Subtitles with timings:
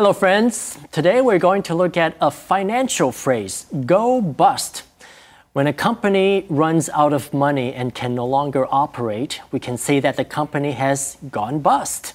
[0.00, 0.78] Hello, friends.
[0.92, 4.82] Today we're going to look at a financial phrase go bust.
[5.52, 10.00] When a company runs out of money and can no longer operate, we can say
[10.00, 12.14] that the company has gone bust.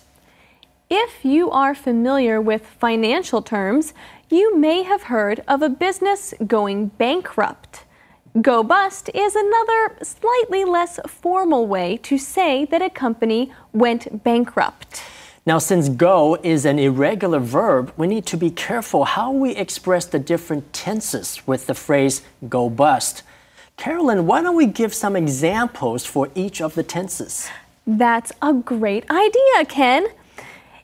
[0.89, 3.93] If you are familiar with financial terms,
[4.31, 7.83] you may have heard of a business going bankrupt.
[8.41, 15.03] Go bust is another slightly less formal way to say that a company went bankrupt.
[15.47, 20.03] Now, since go is an irregular verb, we need to be careful how we express
[20.07, 23.21] the different tenses with the phrase go bust.
[23.77, 27.47] Carolyn, why don't we give some examples for each of the tenses?
[27.85, 30.07] That's a great idea, Ken.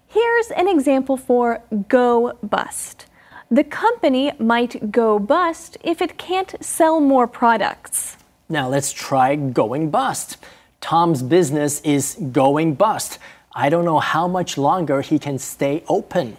[0.07, 3.07] Here's an example for go bust.
[3.49, 8.15] The company might go bust if it can't sell more products.
[8.48, 10.37] Now, let's try going bust.
[10.81, 13.17] Tom's business is going bust.
[13.54, 16.38] I don't know how much longer he can stay open.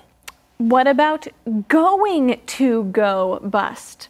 [0.56, 1.28] What about
[1.68, 4.08] going to go bust?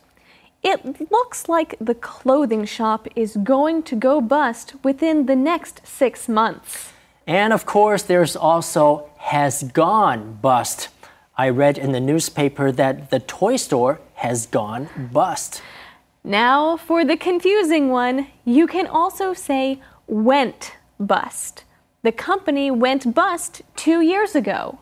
[0.62, 6.28] It looks like the clothing shop is going to go bust within the next six
[6.28, 6.92] months.
[7.26, 10.88] And of course, there's also has gone bust.
[11.36, 15.62] I read in the newspaper that the toy store has gone bust.
[16.22, 21.64] Now, for the confusing one, you can also say went bust.
[22.01, 24.75] The company went bust two years ago.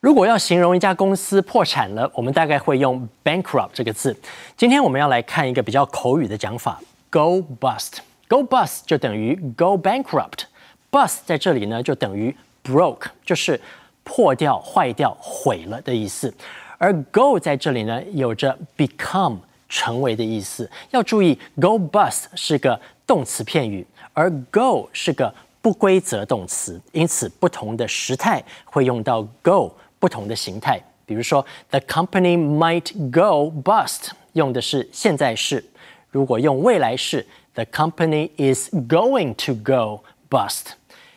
[0.00, 4.16] 如果要形容一家公司破产了，我们大概会用 bankrupt 这个字。
[4.56, 13.60] 今天我们要来看一个比较口语的讲法，go bust。go bust 就等于 go bankrupt。bust 在这里呢就等于 broke，就是
[14.04, 16.32] 破掉、坏掉、毁了的意思。
[16.78, 20.70] 而 go 在这里呢有着 become 成为的意思。
[20.90, 30.80] 要注意，go bust 是个动词片语，而 go 是个 不规则动词，因此不同的时态会用到 go 不同的形态。
[31.04, 35.62] 比如说，the company might go bust，用的是现在式；
[36.10, 40.72] 如果用未来式，the company is going to go bust。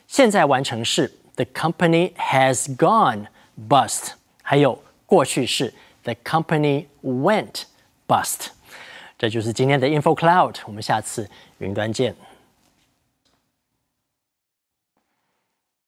[0.07, 3.25] 现在完成式，the company has gone
[3.67, 4.11] bust。
[4.41, 5.73] 还有过去式，
[6.03, 7.63] the company went
[8.07, 8.47] bust。
[9.17, 12.15] 这就是今天的 Info Cloud，我们下次云端见。